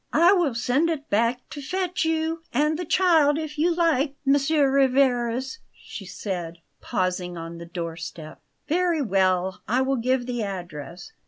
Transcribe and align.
"I 0.13 0.33
will 0.33 0.55
send 0.55 0.89
it 0.89 1.11
back 1.11 1.47
to 1.51 1.61
fetch 1.61 2.05
you 2.05 2.41
and 2.51 2.75
the 2.79 2.85
child, 2.85 3.37
if 3.37 3.59
you 3.59 3.71
like, 3.71 4.15
M. 4.25 4.33
Rivarez," 4.49 5.59
she 5.75 6.07
said, 6.07 6.57
pausing 6.81 7.37
on 7.37 7.59
the 7.59 7.67
doorstep. 7.67 8.41
"Very 8.67 9.03
well; 9.03 9.61
I 9.67 9.83
will 9.83 9.97
give 9.97 10.25
the 10.25 10.41
address." 10.41 11.11